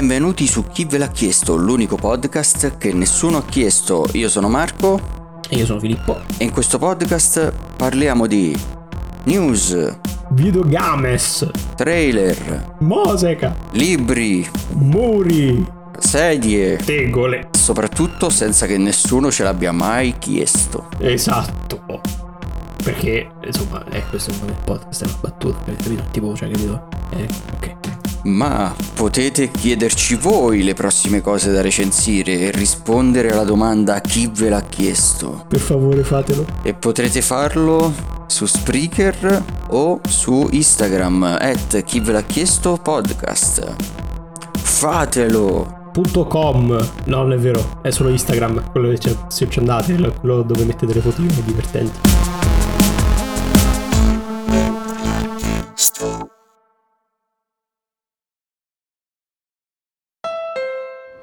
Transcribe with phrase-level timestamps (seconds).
[0.00, 4.06] benvenuti su Chi ve l'ha chiesto, l'unico podcast che nessuno ha chiesto.
[4.12, 5.00] Io sono Marco
[5.48, 6.20] E io sono Filippo.
[6.36, 8.54] e in questo podcast parliamo di
[9.24, 9.98] news,
[10.32, 15.66] Videogames, trailer, musica, libri, muri,
[15.98, 17.48] sedie, tegole.
[17.52, 20.88] soprattutto senza che nessuno ce l'abbia mai chiesto.
[20.98, 22.02] Esatto.
[22.84, 26.04] Perché, insomma, eh, questo è un podcast, è una battuta, capito?
[26.10, 26.86] Tipo, cioè, capito?
[27.16, 27.95] Eh, ok.
[28.26, 34.48] Ma potete chiederci voi le prossime cose da recensire e rispondere alla domanda chi ve
[34.48, 35.44] l'ha chiesto.
[35.48, 36.44] Per favore fatelo.
[36.62, 37.92] E potrete farlo
[38.26, 43.74] su Spreaker o su Instagram at chi ve l'ha chiesto podcast.
[44.54, 45.84] Fatelo!
[46.28, 46.66] .com
[47.04, 50.64] No, non è vero, è solo Instagram, quello che c'è, se ci andate, quello dove
[50.64, 52.45] mettete le fotine è divertente.